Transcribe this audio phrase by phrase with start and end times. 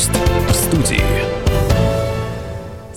[0.00, 0.12] Гость
[0.48, 1.02] в студии.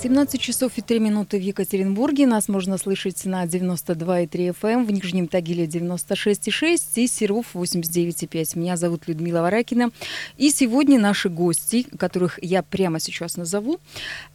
[0.02, 2.26] 17 часов и 3 минуты в Екатеринбурге.
[2.28, 8.56] Нас можно слышать на 92,3 FM, эм, в Нижнем Тагиле 96,6 и Серов 89,5.
[8.56, 9.92] Меня зовут Людмила Варакина.
[10.38, 13.82] И сегодня наши гости, которых я прямо сейчас назову,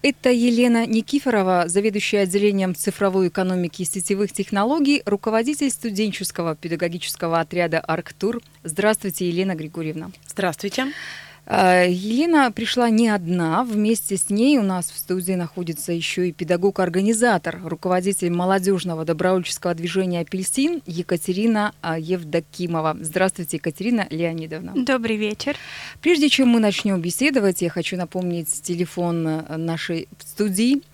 [0.02, 8.42] это Елена Никифорова, заведующая отделением цифровой экономики и сетевых технологий, руководитель студенческого педагогического отряда «Арктур».
[8.62, 10.10] Здравствуйте, Елена Григорьевна.
[10.28, 10.82] Здравствуйте.
[10.82, 13.64] А, Елена пришла не одна.
[13.64, 20.20] Вместе с ней у нас в студии находится еще и педагог-организатор, руководитель молодежного добровольческого движения
[20.20, 22.98] «Апельсин» Екатерина а, Евдокимова.
[23.00, 24.72] Здравствуйте, Екатерина Леонидовна.
[24.76, 25.56] Добрый вечер.
[26.02, 30.82] Прежде чем мы начнем беседовать, я хочу напомнить телефон э, нашей студии–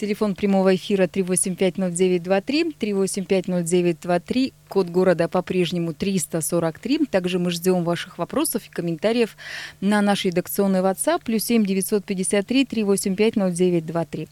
[0.00, 7.04] Телефон прямого эфира 3850923, 3850923, код города по-прежнему 343.
[7.04, 9.36] Также мы ждем ваших вопросов и комментариев
[9.82, 14.28] на наш редакционный WhatsApp плюс 7 953 3850923.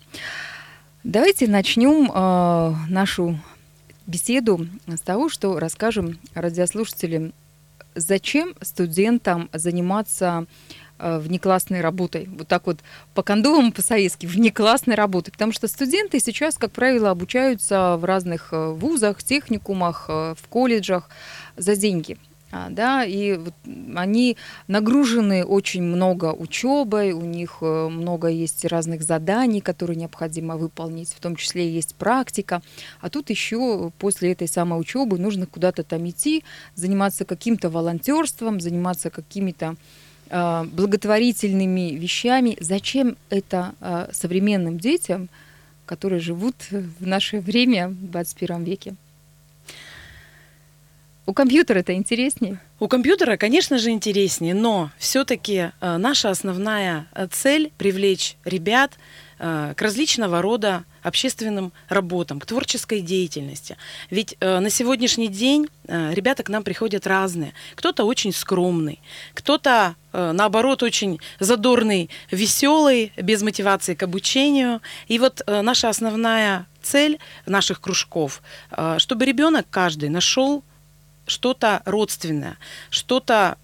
[1.04, 3.38] Давайте начнем э, нашу
[4.06, 7.34] беседу с того, что расскажем радиослушателям,
[7.94, 10.46] зачем студентам заниматься
[10.98, 12.28] внеклассной работой.
[12.36, 12.78] Вот так вот
[13.14, 15.30] по-кондовому, по-советски, внеклассной работой.
[15.30, 21.08] Потому что студенты сейчас, как правило, обучаются в разных э, вузах, техникумах, э, в колледжах
[21.56, 22.18] за деньги.
[22.50, 23.52] А, да, и вот
[23.94, 31.20] они нагружены очень много учебой, у них много есть разных заданий, которые необходимо выполнить, в
[31.20, 32.62] том числе есть практика.
[33.02, 36.42] А тут еще после этой самой учебы нужно куда-то там идти,
[36.74, 42.56] заниматься каким-то волонтерством, заниматься какими-то Э, благотворительными вещами.
[42.60, 45.28] Зачем это э, современным детям,
[45.86, 48.94] которые живут в наше время, в 21 веке?
[51.26, 52.60] У компьютера это интереснее?
[52.80, 58.98] У компьютера, конечно же, интереснее, но все-таки э, наша основная цель привлечь ребят
[59.38, 63.76] к различного рода общественным работам, к творческой деятельности.
[64.10, 67.52] Ведь э, на сегодняшний день э, ребята к нам приходят разные.
[67.74, 69.00] Кто-то очень скромный,
[69.34, 74.80] кто-то, э, наоборот, очень задорный, веселый, без мотивации к обучению.
[75.08, 80.62] И вот э, наша основная цель наших кружков, э, чтобы ребенок каждый нашел
[81.28, 82.56] что-то родственное,
[82.90, 83.56] что-то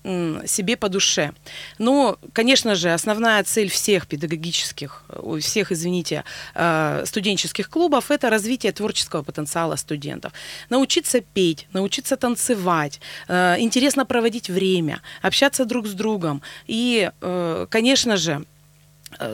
[0.47, 1.32] себе по душе.
[1.78, 5.04] Но, конечно же, основная цель всех педагогических,
[5.41, 6.24] всех, извините,
[6.54, 10.32] э, студенческих клубов– это развитие творческого потенциала студентов.
[10.70, 16.42] Научиться петь, научиться танцевать, э, интересно проводить время, общаться друг с другом.
[16.66, 18.44] И, э, конечно же,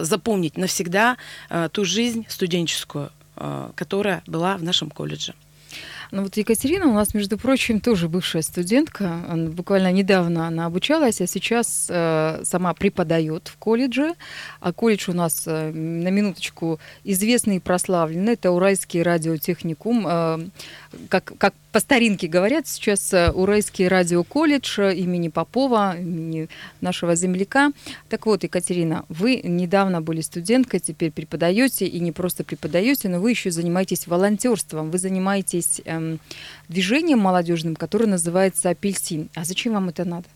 [0.00, 1.16] запомнить навсегда
[1.72, 3.10] ту жизнь студенческую,
[3.74, 5.32] которая была в нашем колледже.
[6.12, 9.20] Ну вот Екатерина у нас, между прочим, тоже бывшая студентка.
[9.28, 14.14] Она буквально недавно она обучалась, а сейчас э, сама преподает в колледже.
[14.60, 18.32] А колледж у нас э, на минуточку известный и прославленный.
[18.32, 20.06] Это Уральский радиотехникум.
[20.08, 20.38] Э,
[21.08, 26.48] как, как по старинке говорят, сейчас э, Уральский радиоколледж имени Попова, имени
[26.80, 27.72] нашего земляка.
[28.08, 33.30] Так вот, Екатерина, вы недавно были студенткой, теперь преподаете, и не просто преподаете, но вы
[33.30, 34.90] еще занимаетесь волонтерством.
[34.90, 36.16] Вы занимаетесь э,
[36.68, 39.28] движением молодежным, которое называется «Апельсин».
[39.34, 40.26] А зачем вам это надо?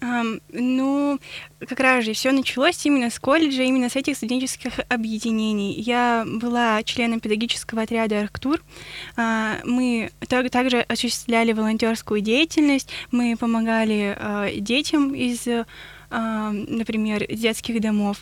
[0.00, 1.18] Um, ну,
[1.58, 5.72] как раз же все началось именно с колледжа, именно с этих студенческих объединений.
[5.72, 8.62] Я была членом педагогического отряда «Арктур».
[9.16, 15.46] Uh, мы также осуществляли волонтерскую деятельность, мы помогали uh, детям из,
[16.10, 18.18] например, детских домов.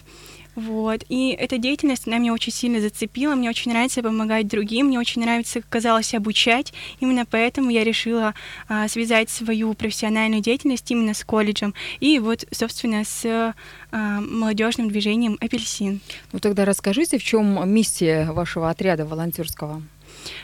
[0.54, 1.04] Вот.
[1.08, 3.34] И эта деятельность, она меня очень сильно зацепила.
[3.34, 6.72] Мне очень нравится помогать другим, мне очень нравится, как казалось, обучать.
[7.00, 8.34] Именно поэтому я решила
[8.68, 11.74] а, связать свою профессиональную деятельность именно с колледжем.
[12.00, 13.54] И вот, собственно, с
[13.90, 16.00] а, молодежным движением «Апельсин».
[16.32, 19.82] Ну тогда расскажите, в чем миссия вашего отряда волонтерского?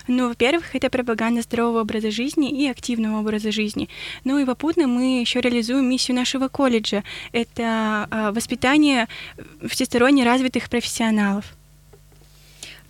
[0.06, 3.88] Ну, во-первых, это пропаганда здорового образа жизни и активного образа жизни.
[4.24, 7.02] Ну и попутно мы еще реализуем миссию нашего колледжа.
[7.32, 9.08] Это э, воспитание
[9.68, 11.44] всесторонне развитых профессионалов.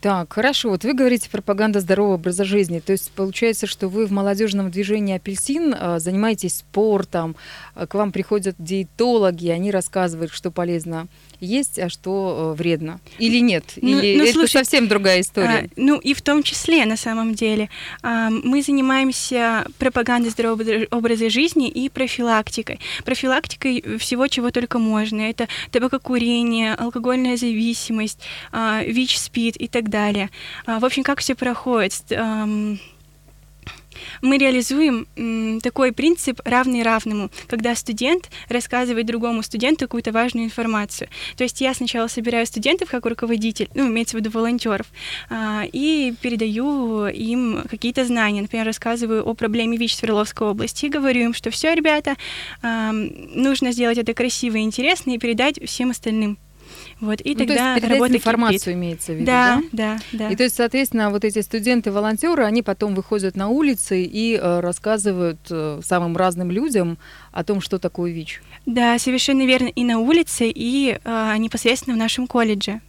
[0.01, 0.71] Так, хорошо.
[0.71, 2.81] Вот вы говорите пропаганда здорового образа жизни.
[2.81, 7.37] То есть получается, что вы в молодежном движении «Апельсин» а, занимаетесь спортом,
[7.75, 11.07] а, к вам приходят диетологи, они рассказывают, что полезно
[11.41, 13.01] есть, а что э, вредно?
[13.19, 13.65] Или нет?
[13.77, 15.69] Ну, Или ну, это слушай, совсем другая история?
[15.69, 17.71] А, ну и в том числе, на самом деле.
[18.03, 22.81] А, мы занимаемся пропагандой здорового образа жизни и профилактикой.
[23.05, 25.23] Профилактикой всего, чего только можно.
[25.23, 28.21] Это табакокурение, алкогольная зависимость,
[28.53, 30.31] а, ВИЧ, СПИД и так далее.
[30.67, 31.71] А, в общем, как все проходит?
[34.23, 41.09] Мы реализуем такой принцип равный равному, когда студент рассказывает другому студенту какую-то важную информацию.
[41.37, 44.87] То есть я сначала собираю студентов как руководитель, ну, имеется в виду волонтеров,
[45.29, 48.43] а, и передаю им какие-то знания.
[48.43, 52.17] Например, рассказываю о проблеме ВИЧ Свердловской области говорю им, что все, ребята,
[52.63, 56.39] нужно сделать это красиво и интересно и передать всем остальным.
[57.01, 58.75] Вот, и ну, тогда то есть работа информацию кипит.
[58.75, 60.31] имеется в виду, Да, да, да.
[60.31, 65.41] И то есть, соответственно, вот эти студенты-волонтеры, они потом выходят на улицы и э, рассказывают
[65.51, 66.99] э, самым разным людям
[67.33, 68.43] о том, что такое ВИЧ.
[68.67, 69.69] Да, совершенно верно.
[69.69, 72.81] И на улице, и а, непосредственно в нашем колледже.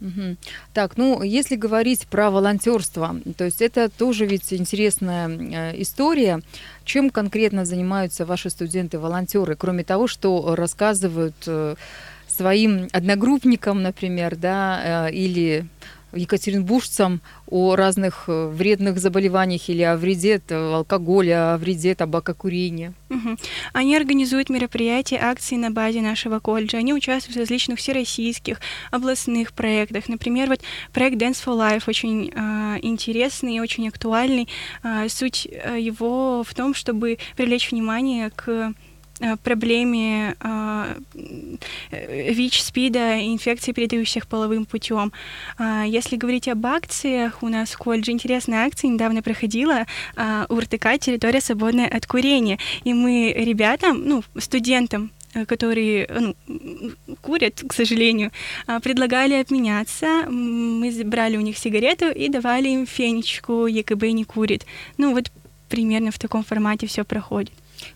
[0.00, 0.38] Мгм.
[0.72, 6.40] Так, ну, если говорить про волонтерство, то есть это тоже ведь интересная э, история.
[6.84, 11.74] Чем конкретно занимаются ваши студенты-волонтеры, кроме того, что рассказывают э,
[12.40, 15.66] своим одногруппникам, например, да, э, или
[16.12, 22.94] екатеринбуржцам о разных э, вредных заболеваниях или о вреде э, алкоголя, о вреде табакокурения?
[23.10, 23.38] Мгм.
[23.74, 26.78] Они организуют мероприятия, акции на базе нашего колледжа.
[26.78, 28.58] Они участвуют в различных всероссийских,
[28.90, 30.08] областных проектах.
[30.08, 30.60] Например, вот
[30.94, 34.48] проект Dance for Life очень а, интересный и очень актуальный.
[34.82, 38.72] А, суть его в том, чтобы привлечь внимание к
[39.42, 40.96] проблеме а,
[41.90, 45.12] э, ВИЧ, СПИДа и инфекций, передающих половым путем.
[45.58, 49.86] А, Если говорить об акциях, у нас в колледже интересная акция недавно проходила
[50.16, 52.58] а, УРТК «Территория, свободная от курения».
[52.84, 56.34] И мы ребятам, ну, студентам, э, которые ну,
[57.20, 58.30] курят, к сожалению,
[58.66, 60.26] а, предлагали обменяться.
[60.30, 64.64] Мы брали у них сигарету и давали им фенечку «ЕКБ не курит».
[64.96, 65.30] Ну, вот
[65.68, 67.52] примерно в таком формате все проходит.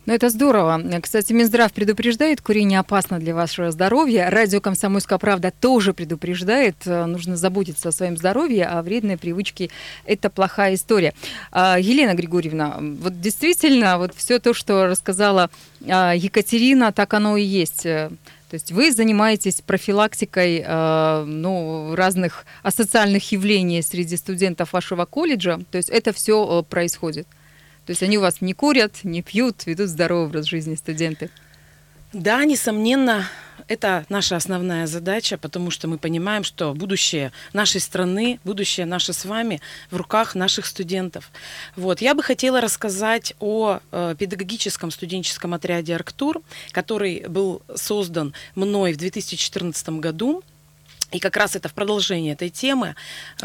[0.06, 0.82] Ну, это здорово.
[1.00, 4.30] Кстати, Минздрав предупреждает, курение опасно для вашего здоровья.
[4.30, 6.76] Радио «Комсомольская правда» тоже предупреждает.
[6.86, 9.70] Э, Нужно заботиться о своем здоровье, а вредные привычки–
[10.04, 11.14] это плохая история.
[11.52, 15.50] А, Елена Григорьевна, вот действительно, вот все то, что рассказала
[15.88, 17.86] а, Екатерина, так оно и есть.
[17.86, 18.10] Э,
[18.50, 25.60] То есть вы занимаетесь профилактикой э, ну, разных асоциальных явлений среди студентов вашего колледжа.
[25.70, 27.26] То есть это все происходит.
[27.86, 31.30] То есть они у вас не курят, не пьют, ведут здоровый образ жизни студенты.
[32.14, 33.28] Да, несомненно,
[33.66, 39.24] это наша основная задача, потому что мы понимаем, что будущее нашей страны, будущее наше с
[39.24, 39.60] вами
[39.90, 41.30] в руках наших студентов.
[41.74, 42.00] Вот.
[42.00, 48.96] Я бы хотела рассказать о э, педагогическом студенческом отряде «Арктур», который был создан мной в
[48.96, 50.44] 2014 году.
[51.14, 52.94] И как раз это в продолжение этой темы.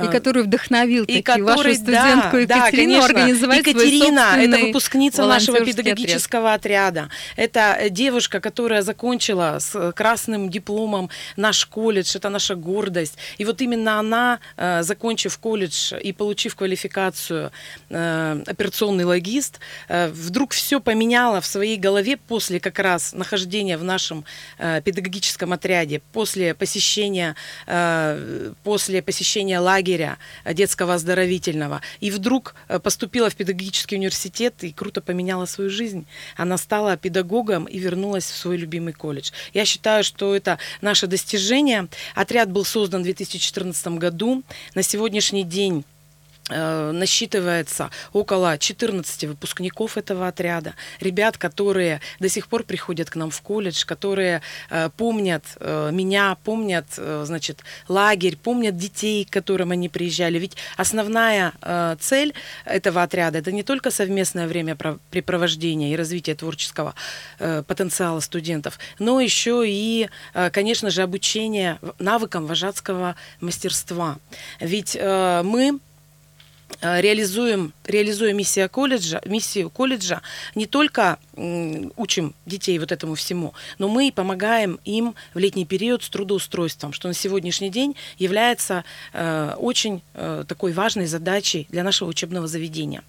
[0.01, 3.05] И который вдохновил и таки который, вашу студентку да, да, Екатерину конечно.
[3.05, 7.09] организовать свой Екатерина, это собственный выпускница нашего педагогического отряда.
[7.35, 13.17] Это девушка, которая закончила с красным дипломом наш колледж, это наша гордость.
[13.37, 17.51] И вот именно она, э, закончив колледж и получив квалификацию
[17.89, 23.83] э, операционный логист, э, вдруг все поменяла в своей голове после как раз нахождения в
[23.83, 24.25] нашем
[24.57, 27.58] э, педагогическом отряде, после посещения э,
[28.63, 31.81] после посещения лагеря э, детского оздоровительного.
[31.99, 36.05] И вдруг э, поступила в педагогический университет и круто поменяла свою жизнь.
[36.37, 39.31] Она стала педагогом и вернулась в свой любимый колледж.
[39.53, 41.87] Я считаю, что это наше достижение.
[42.15, 44.43] Отряд был создан в 2014 году.
[44.75, 45.98] На сегодняшний день э,
[46.49, 53.41] насчитывается около 14 выпускников этого отряда, ребят, которые до сих пор приходят к нам в
[53.41, 59.89] колледж, которые э, помнят э, меня, помнят, э, значит, лагерь, помнят детей, к которым они
[59.89, 60.39] приезжали.
[60.39, 62.33] Ведь основная э, цель
[62.65, 66.95] этого отряда это не только совместное времяпрепровождение и развитие творческого
[67.39, 74.17] э, потенциала студентов, но еще и, э, конечно же, обучение навыкам вожатского мастерства.
[74.59, 75.88] Ведь э, мы э,
[76.81, 80.21] реализуем, реализуя миссию колледжа, миссию колледжа,
[80.55, 81.17] не только
[81.95, 86.93] учим детей вот этому всему, но мы и помогаем им в летний период с трудоустройством,
[86.93, 93.03] что на сегодняшний день является э, очень э, такой важной задачей для нашего учебного заведения.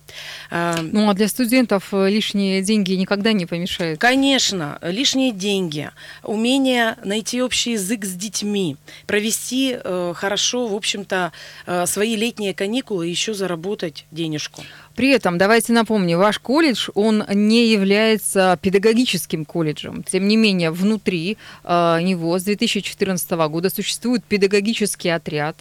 [0.51, 4.01] Э, Ну, а для студентов э, лишние деньги никогда не помешают.
[4.01, 5.91] Конечно, лишние деньги,
[6.23, 11.33] умение найти общий язык с детьми, провести э, хорошо, в общем-то,
[11.67, 14.63] э, свои летние каникулы и еще заработать денежку.
[14.97, 20.03] При этом, давайте напомню, ваш колледж, он не является педагогическим колледжем.
[20.03, 25.57] Тем не менее, внутри э, него с 2014 года существует педагогический отряд.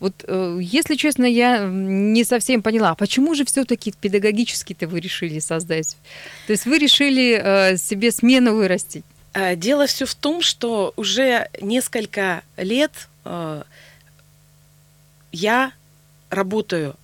[0.00, 5.38] Вот, э, если честно, я не совсем поняла, а почему же все-таки педагогический-то вы решили
[5.38, 5.96] создать?
[6.46, 9.04] То есть вы решили э, себе смену вырастить?
[9.32, 12.92] Э, Дело все в том, что уже несколько лет
[13.24, 13.62] э,
[15.32, 15.72] я
[16.30, 16.96] работаю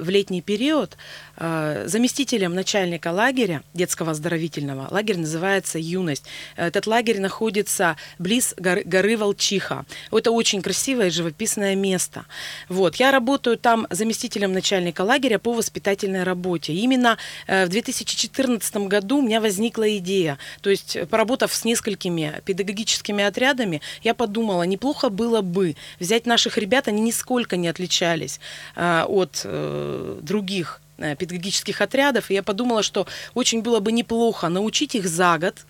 [0.00, 0.96] в летний период
[1.40, 4.88] заместителем начальника лагеря, детского оздоровительного.
[4.90, 6.24] Лагерь называется «Юность».
[6.56, 9.84] Этот лагерь находится близ горы, горы Волчиха.
[10.12, 12.26] Это очень красивое и живописное место.
[12.68, 12.96] Вот.
[12.96, 16.72] Я работаю там заместителем начальника лагеря по воспитательной работе.
[16.72, 17.16] именно
[17.46, 20.38] в 2014 году у меня возникла идея.
[20.60, 26.88] То есть, поработав с несколькими педагогическими отрядами, я подумала, неплохо было бы взять наших ребят,
[26.88, 28.40] они нисколько не отличались
[28.76, 32.30] от э, других э, педагогических отрядов.
[32.30, 35.66] И я подумала, что очень было бы неплохо научить их за год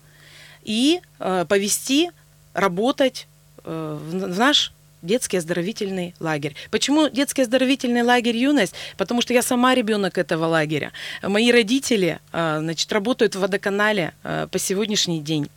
[0.63, 2.11] и э, повести
[2.53, 3.27] работать
[3.63, 6.55] э, в наш детский оздоровительный лагерь.
[6.69, 8.75] Почему детский оздоровительный лагерь «Юность»?
[8.97, 10.91] Потому что я сама ребенок этого лагеря.
[11.21, 15.49] Мои родители а, значит, работают в водоканале а, по сегодняшний день.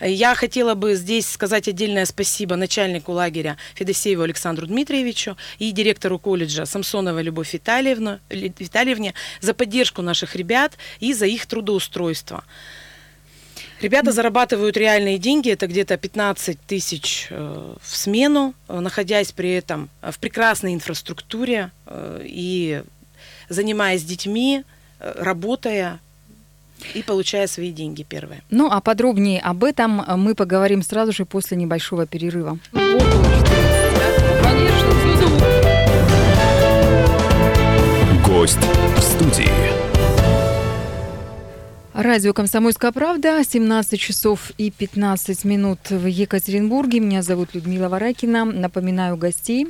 [0.00, 6.64] Я хотела бы здесь сказать отдельное спасибо начальнику лагеря Федосееву Александру Дмитриевичу и директору колледжа
[6.64, 12.44] Самсоновой Любовь Витальевну, Витальевне за поддержку наших ребят и за их трудоустройство.
[13.82, 19.90] Ребята зарабатывают реальные деньги, это где-то 15 тысяч э, в смену, э, находясь при этом
[20.00, 22.82] в прекрасной инфраструктуре э, и
[23.48, 24.62] занимаясь детьми,
[25.00, 25.98] работая
[26.94, 28.42] и получая свои деньги первые.
[28.50, 32.60] Ну, а подробнее об этом мы поговорим сразу же после небольшого перерыва.
[38.24, 38.58] Гость
[38.96, 39.81] в студии.
[42.02, 46.98] Радио «Комсомольская правда», 17 часов и 15 минут в Екатеринбурге.
[46.98, 48.44] Меня зовут Людмила Варакина.
[48.44, 49.68] Напоминаю гостей.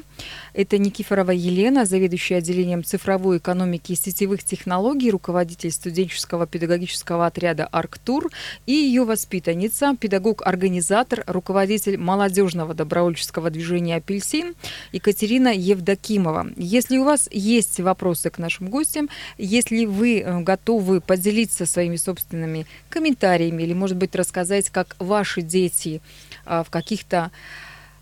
[0.55, 8.31] Это Никифорова Елена, заведующая отделением цифровой экономики и сетевых технологий, руководитель студенческого педагогического отряда «Арктур»
[8.65, 14.55] и ее воспитанница, педагог-организатор, руководитель молодежного добровольческого движения «Апельсин»
[14.93, 16.49] Екатерина Евдокимова.
[16.57, 22.22] Если у вас есть вопросы к нашим гостям, если вы э, готовы поделиться своими собственными
[22.23, 26.01] собственными комментариями или, может быть, рассказать, как ваши дети
[26.45, 27.31] а, в каких-то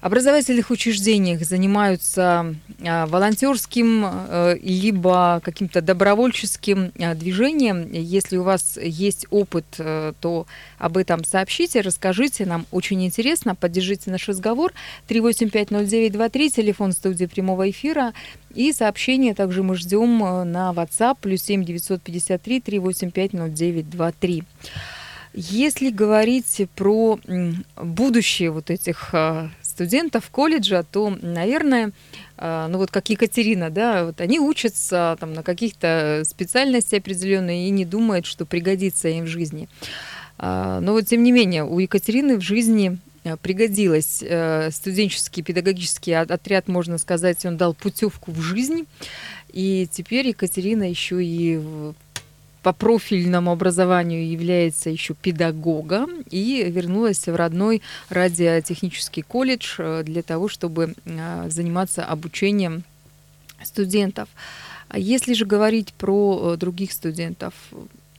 [0.01, 2.55] образовательных учреждениях занимаются
[2.85, 7.91] а, волонтерским а, либо каким-то добровольческим движением.
[7.93, 10.47] Если у вас есть опыт, то
[10.79, 12.47] об этом сообщите, расскажите.
[12.47, 13.55] Нам очень интересно.
[13.55, 14.73] Поддержите наш разговор.
[15.09, 18.13] 3850923, телефон студии прямого эфира.
[18.55, 24.45] И сообщение также мы ждем э, на WhatsApp плюс 7 953 385 0923.
[25.33, 27.21] Если говорить про
[27.77, 31.93] будущее вот этих э, студентов колледжа, то, наверное,
[32.37, 37.71] э, ну вот как Екатерина, да, вот они учатся там на каких-то специальностях определенные и
[37.71, 39.69] не думают, что пригодится им в жизни.
[40.43, 44.23] Но вот тем не менее у Екатерины в жизни Э, пригодилось.
[44.23, 48.87] Э, студенческий педагогический отряд, можно сказать, он дал путевку в жизнь.
[49.53, 51.61] И теперь Екатерина еще и
[52.63, 60.49] по профильному образованию является еще педагогом и вернулась в родной радиотехнический колледж э, для того,
[60.49, 60.95] чтобы
[61.49, 62.85] заниматься обучением
[63.63, 64.29] студентов.
[64.89, 67.55] А если же говорить про других студентов,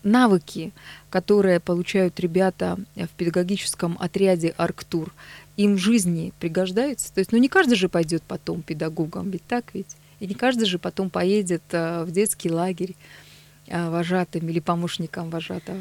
[0.03, 0.71] навыки,
[1.09, 5.13] которые получают ребята в педагогическом отряде «Арктур»,
[5.57, 7.13] им в жизни пригождаются?
[7.13, 9.95] То есть, ну не каждый же пойдет потом педагогом, ведь так ведь?
[10.19, 13.30] И не каждый же потом поедет э, в детский лагерь э,
[13.67, 15.79] вожатым или помощником вожатого.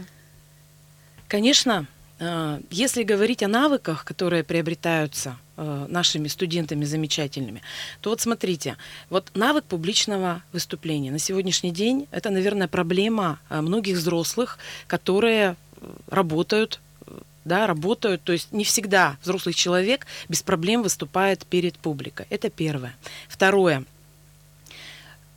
[1.28, 1.86] Конечно,
[2.18, 7.60] э, если говорить о навыках, которые приобретаются Э, нашими студентами замечательными,
[8.00, 8.78] то вот смотрите,
[9.10, 14.56] вот навык публичного выступления на сегодняшний день это, наверное, проблема э, многих взрослых,
[14.86, 16.80] которые э, работают
[17.44, 22.24] да, работают, то есть не всегда взрослый человек без проблем выступает перед публикой.
[22.30, 22.96] Это первое.
[23.28, 23.84] Второе.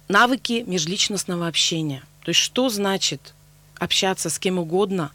[0.08, 2.02] Навыки межличностного общения.
[2.24, 3.34] То есть что значит
[3.78, 5.12] общаться с кем угодно,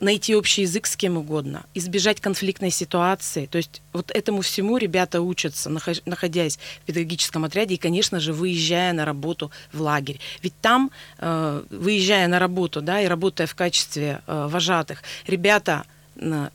[0.00, 3.46] найти общий язык с кем угодно, избежать конфликтной ситуации.
[3.46, 8.92] То есть вот этому всему ребята учатся, находясь в педагогическом отряде и, конечно же, выезжая
[8.92, 10.20] на работу в лагерь.
[10.42, 15.84] Ведь там, э, выезжая на работу, да, и работая в качестве э, вожатых, ребята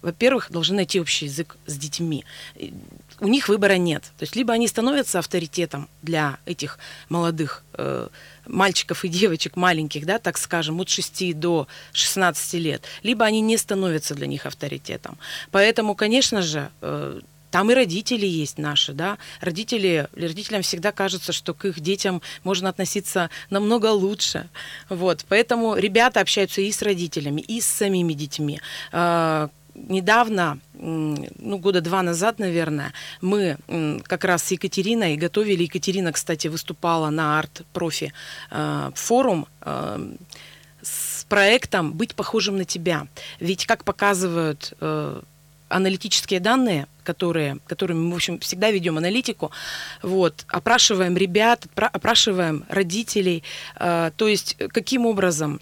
[0.02, 2.26] во-первых, должны найти общий язык с детьми.
[3.20, 4.04] У них выбора нет.
[4.18, 6.78] То есть либо они становятся авторитетом для этих
[7.10, 8.08] молодых э,
[8.46, 13.58] мальчиков и девочек маленьких, да, так скажем, от 6 до 16 лет, либо они не
[13.58, 15.18] становятся для них авторитетом.
[15.52, 17.22] Поэтому, конечно же, э,
[17.54, 19.20] там и родители есть наши, да.
[19.40, 24.50] Родители, родителям всегда кажется, что к их детям можно относиться намного лучше.
[24.90, 25.24] Вот.
[25.30, 28.60] Поэтому ребята общаются и с родителями, и с самими детьми.
[28.92, 32.92] Э, недавно, ну, года два назад, наверное,
[33.22, 33.58] мы
[34.08, 35.62] как раз с Екатериной готовили.
[35.62, 38.14] Екатерина, кстати, выступала на арт-профи
[38.96, 40.16] форум э,
[40.82, 43.06] с проектом «Быть похожим на тебя».
[43.40, 45.22] Ведь, как показывают э,
[45.76, 49.52] аналитические данные, которые, которыми мы, в общем, всегда ведем аналитику,
[50.02, 53.44] вот, опрашиваем ребят, опрашиваем родителей,
[53.78, 55.60] то есть каким образом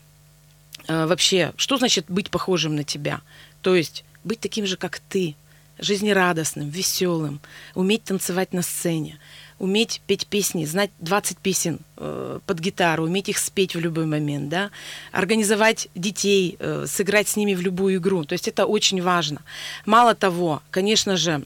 [0.87, 3.21] вообще, что значит быть похожим на тебя?
[3.61, 5.35] То есть быть таким же, как ты,
[5.79, 7.39] жизнерадостным, веселым,
[7.73, 9.17] уметь танцевать на сцене,
[9.61, 14.49] уметь петь песни, знать 20 песен э, под гитару, уметь их спеть в любой момент,
[14.49, 14.71] да,
[15.11, 18.25] организовать детей, э, сыграть с ними в любую игру.
[18.25, 19.41] То есть это очень важно.
[19.85, 21.43] Мало того, конечно же,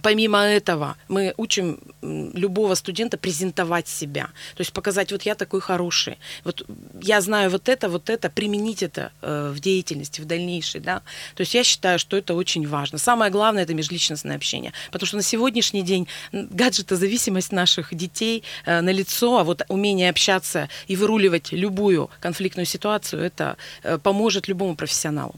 [0.00, 4.30] Помимо этого, мы учим любого студента презентовать себя.
[4.54, 6.66] То есть показать, вот я такой хороший, вот
[7.02, 10.80] я знаю вот это, вот это, применить это э, в деятельности, в дальнейшей.
[10.80, 11.02] Да?
[11.34, 12.98] То есть я считаю, что это очень важно.
[12.98, 14.72] Самое главное– это межличностное общение.
[14.90, 20.68] Потому что на сегодняшний день гаджетозависимость наших детей э, на лицо, а вот умение общаться
[20.88, 25.34] и выруливать любую конфликтную ситуацию, это э, поможет любому профессионалу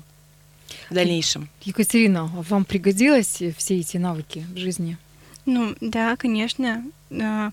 [0.91, 1.49] в дальнейшем.
[1.63, 4.97] Екатерина, вам пригодилось все эти навыки в жизни?
[5.47, 6.85] Ну, да, конечно.
[7.11, 7.51] А,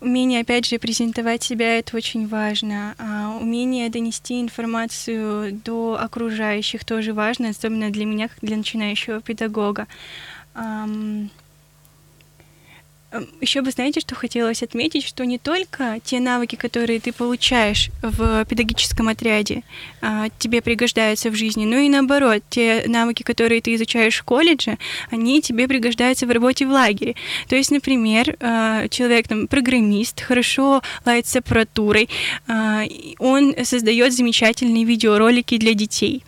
[0.00, 2.94] умение, опять же, презентовать себя— это очень важно.
[2.98, 9.86] А умение донести информацию до окружающих тоже важно, особенно для меня, как для начинающего педагога.
[10.54, 11.30] Эм,
[13.40, 18.44] Еще бы знаете, что хотелось отметить, что не только те навыки, которые ты получаешь в
[18.44, 19.62] педагогическом отряде,
[20.00, 24.78] а, тебе пригождаются в жизни, но и наоборот, те навыки, которые ты изучаешь в колледже,
[25.10, 27.14] они тебе пригождаются в работе в лагере.
[27.48, 32.08] То есть, например, а, человек там программист, хорошо лает с аппаратурой,
[32.48, 32.84] а,
[33.18, 36.22] он создает замечательные видеоролики для детей.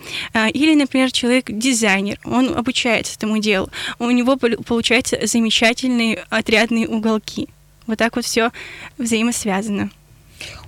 [0.53, 3.69] Или, например, человек дизайнер, он обучается этому делу,
[3.99, 7.49] у него получается замечательный отрядный разные уголки.
[7.87, 8.51] Вот так вот все
[8.99, 9.91] взаимосвязано.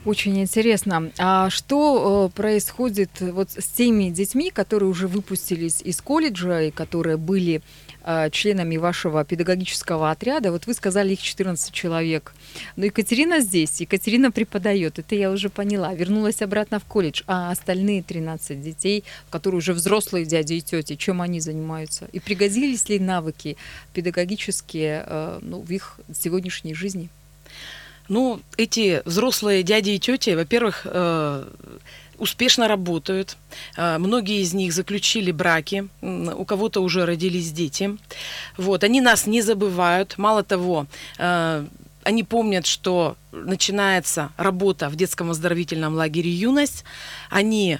[0.05, 1.13] Очень интересно.
[1.19, 7.17] А что э, происходит вот с теми детьми, которые уже выпустились из колледжа и которые
[7.17, 7.63] были
[8.33, 10.53] членами вашего педагогического отряда?
[10.53, 12.33] Вот вы сказали, их 14 человек.
[12.77, 15.95] Но Екатерина здесь, Екатерина преподает, это я уже поняла.
[15.95, 17.23] Вернулась обратно в колледж.
[17.27, 22.09] А остальные 13 детей, которые уже взрослые дяди и тети, чем они занимаются?
[22.13, 23.57] И пригодились ли навыки
[23.93, 27.09] педагогические э, ну, в их сегодняшней жизни?
[28.09, 31.45] Ну, эти взрослые дяди и тети, во-первых, э,
[32.21, 33.37] успешно работают.
[33.77, 37.97] Э, многие из них заключили браки, у кого-то уже родились дети.
[38.57, 40.19] Вот, они нас не забывают.
[40.19, 40.87] Мало того,
[41.19, 41.67] э,
[42.05, 46.85] они помнят, что начинается работа в детском оздоровительном лагере «Юность».
[47.29, 47.79] Они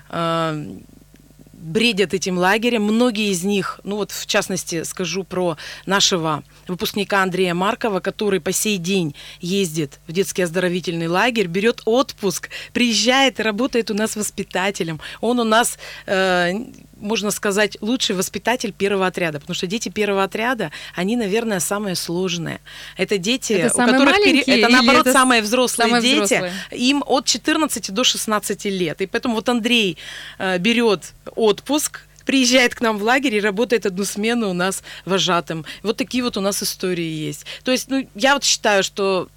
[1.61, 2.85] бредят этим лагерем.
[2.85, 8.53] Многие из них, ну вот в частности скажу про нашего выпускника Андрея Маркова, который по
[8.53, 15.01] сей день ездит в детский оздоровительный лагерь, берет отпуск, приезжает и работает у нас воспитателем.
[15.21, 16.53] Он у нас э,
[17.01, 22.61] можно сказать, лучший воспитатель первого отряда, потому что дети первого отряда, они, наверное, самые сложные.
[22.97, 24.41] Это дети, это у которых пере...
[24.41, 26.53] это наоборот это самые взрослые самые дети, взрослые?
[26.73, 29.01] им от 14 до 16 лет.
[29.01, 29.97] И поэтому вот Андрей
[30.39, 35.65] э, берет отпуск, приезжает к нам в лагерь и работает одну смену у нас вожатым.
[35.83, 37.45] Вот такие вот у нас истории есть.
[37.65, 39.29] То есть, ну, я вот считаю, что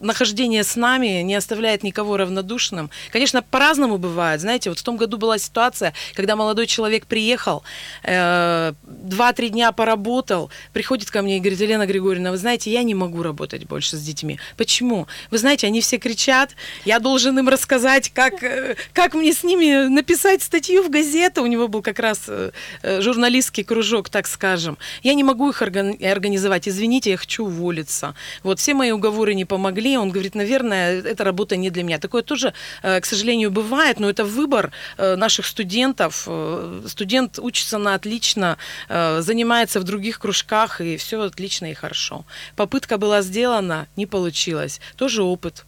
[0.00, 2.90] нахождение с нами не оставляет никого равнодушным.
[3.10, 4.40] Конечно, по-разному бывает.
[4.40, 7.62] Знаете, вот в том году была ситуация, когда молодой человек приехал,
[8.02, 12.94] э, два-три дня поработал, приходит ко мне и говорит, Елена Григорьевна, вы знаете, я не
[12.94, 14.38] могу работать больше с детьми.
[14.56, 15.06] Почему?
[15.30, 19.88] Вы знаете, они все кричат, я должен им рассказать, как, э, как мне с ними
[19.88, 21.42] написать статью в газету.
[21.42, 22.50] У него был как раз э,
[22.82, 24.78] журналистский кружок, так скажем.
[25.02, 26.68] Я не могу их организовать.
[26.68, 28.14] Извините, я хочу уволиться.
[28.42, 29.44] Вот все мои уговоры не
[29.76, 31.98] помогли, он говорит, наверное, эта работа не для меня.
[31.98, 36.24] Такое тоже, э, к сожалению, бывает, но это выбор э, наших студентов.
[36.26, 38.56] Э, студент учится на отлично,
[38.88, 42.24] занимается в других кружках, и все отлично и хорошо.
[42.56, 44.80] Попытка была сделана, не получилось.
[44.96, 45.64] Тоже опыт.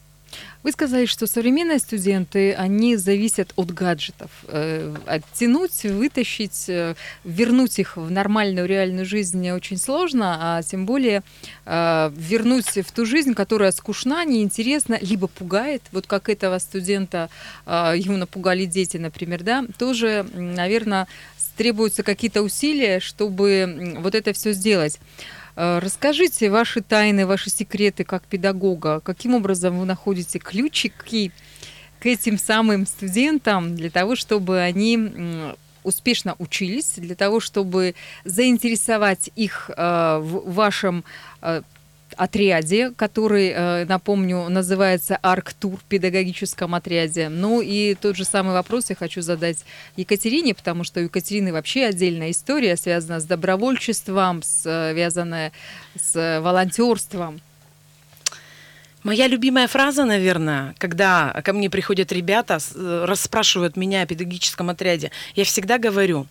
[0.64, 4.30] Вы сказали, что современные студенты, они зависят от гаджетов.
[4.48, 6.94] Э, оттянуть, вытащить, э,
[7.24, 11.22] вернуть их в нормальную реальную жизнь очень сложно, а тем более
[11.64, 17.30] э, вернуть в ту жизнь, которая скучна, неинтересна, либо пугает, вот как этого студента,
[17.66, 21.06] ему напугали дети, например, да, тоже, наверное,
[21.56, 24.98] требуются какие-то усилия, чтобы вот это все сделать.
[25.58, 29.00] Э, расскажите ваши тайны, ваши секреты как педагога.
[29.00, 31.32] Каким образом вы находите ключики
[31.98, 39.68] к этим самым студентам для того, чтобы они успешно учились, для того, чтобы заинтересовать их
[39.76, 41.02] э, в вашем
[41.42, 41.62] э,
[42.18, 47.28] отряде, который, э, напомню, называется Арктур педагогическом отряде.
[47.28, 49.58] Ну и тот же самый вопрос я хочу задать
[49.96, 55.52] Екатерине, потому что у Екатерины вообще отдельная история, связана с добровольчеством, связанная
[55.96, 57.40] с волонтерством.
[59.04, 65.12] Моя любимая фраза, наверное, когда ко мне приходят ребята, э, расспрашивают меня о педагогическом отряде,
[65.36, 66.26] я всегда говорю,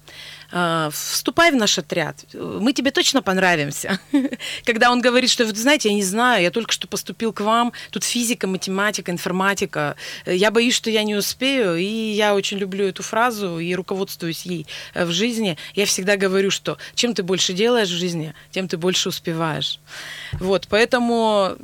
[0.51, 3.99] «Э, вступай в наш отряд, мы тебе точно понравимся.
[4.65, 8.03] Когда он говорит, что, знаете, я не знаю, я только что поступил к вам, тут
[8.03, 13.59] физика, математика, информатика, я боюсь, что я не успею, и я очень люблю эту фразу
[13.59, 15.57] и руководствуюсь ей э, в жизни.
[15.73, 19.79] Я всегда говорю, что чем ты больше делаешь в жизни, тем ты больше успеваешь.
[20.33, 21.57] Вот, поэтому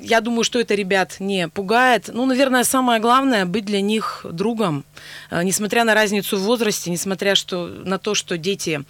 [0.00, 2.10] я думаю, что это ребят не пугает.
[2.12, 4.84] Ну, наверное, самое главное быть для них другом,
[5.30, 8.84] э, несмотря на разницу в возрасте, несмотря что, на то, что дети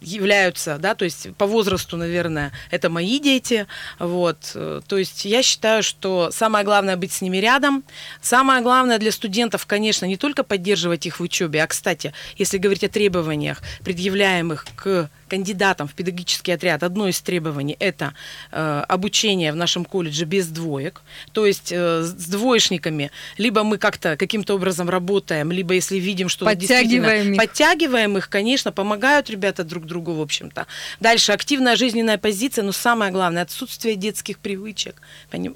[0.00, 3.66] являются, да, то есть по возрасту, наверное, это мои дети,
[3.98, 7.84] вот, э, то есть я считаю, что самое главное быть с ними рядом,
[8.20, 12.84] самое главное для студентов, конечно, не только поддерживать их в учебе, а, кстати, если говорить
[12.84, 18.14] о требованиях, предъявляемых к кандидатам в педагогический отряд, одно из требований– это
[18.52, 24.16] э, обучение в нашем колледже без двоек, то есть э, с двоечниками либо мы как-то
[24.16, 27.38] каким-то образом работаем, либо если видим, что подтягиваем их.
[27.38, 30.66] подтягиваем их, конечно, помогают ребята друг другу, в общем-то.
[30.98, 34.96] Дальше активная жизненная позиция, но самое главное отсутствие детских привычек.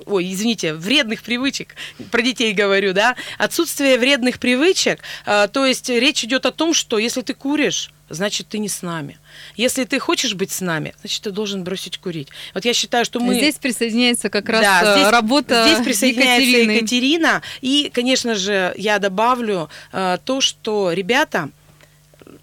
[0.06, 1.74] Ой, извините, вредных привычек.
[2.10, 3.16] Про детей говорю, да?
[3.38, 5.00] Отсутствие вредных привычек.
[5.24, 8.82] А, то есть речь идет о том, что если ты куришь, значит, ты не с
[8.82, 9.18] нами.
[9.56, 12.28] Если ты хочешь быть с нами, значит, ты должен бросить курить.
[12.52, 13.34] Вот я считаю, что мы...
[13.34, 16.72] Здесь присоединяется как раз да, здесь, работа Здесь присоединяется Екатерины.
[16.72, 17.42] Екатерина.
[17.60, 21.50] И, конечно же, я добавлю э, то, что ребята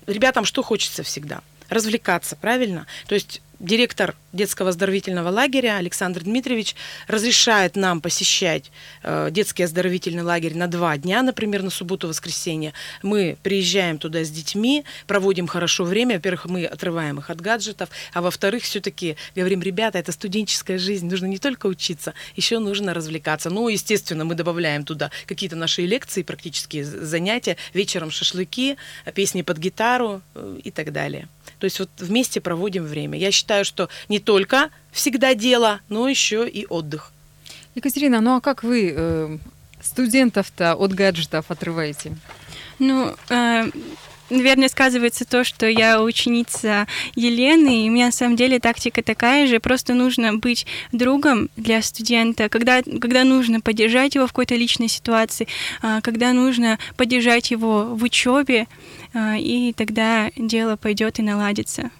[0.08, 1.42] ребятам что хочется всегда?
[1.70, 2.88] Развлекаться, правильно?
[3.08, 6.76] То есть директор детского оздоровительного лагеря Александр Дмитриевич
[7.08, 8.72] разрешает нам посещать
[9.04, 12.74] э, детский оздоровительный лагерь на два дня, например, на субботу-воскресенье.
[13.02, 16.16] Мы приезжаем туда с детьми, проводим хорошо время.
[16.16, 21.26] Во-первых, мы отрываем их от гаджетов, а во-вторых, все-таки говорим, ребята, это студенческая жизнь, нужно
[21.26, 23.50] не только учиться, еще нужно развлекаться.
[23.50, 28.78] Ну, естественно, мы добавляем туда какие-то наши лекции, практические занятия, вечером шашлыки,
[29.14, 31.28] песни под гитару э, и так далее.
[31.60, 33.18] То есть вот вместе проводим время.
[33.18, 37.12] Я считаю, что не только всегда дело, но еще и отдых.
[37.76, 39.38] Екатерина, ну а как вы э,
[39.82, 42.16] студентов-то от гаджетов отрываете?
[42.80, 43.66] Ну, э,
[44.30, 49.48] наверное, сказывается то, что я ученица Елены, и у меня на самом деле тактика такая
[49.48, 54.88] же, просто нужно быть другом для студента, когда, когда нужно поддержать его в какой-то личной
[54.88, 55.48] ситуации,
[55.82, 58.68] а, когда нужно поддержать его в учебе,
[59.14, 61.92] а, и тогда дело пойдет и наладится.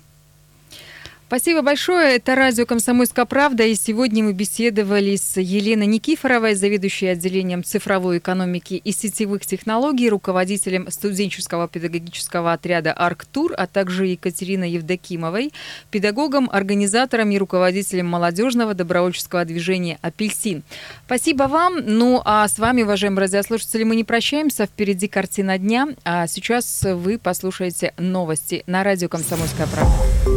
[1.28, 2.16] Спасибо большое.
[2.16, 3.66] Это радио «Комсомольская правда».
[3.66, 10.90] И сегодня мы беседовали с Еленой Никифоровой, заведующей отделением цифровой экономики и сетевых технологий, руководителем
[10.90, 15.52] студенческого педагогического отряда «Арктур», а также Екатериной Евдокимовой,
[15.92, 20.64] педагогом, организатором и руководителем молодежного добровольческого движения «Апельсин».
[21.08, 21.82] Спасибо вам.
[21.86, 24.66] Ну а с вами, уважаемые радиослушатели, мы не прощаемся.
[24.66, 25.90] Впереди картина дня.
[26.06, 30.37] А сейчас вы послушаете новости на радио «Комсомольская правда».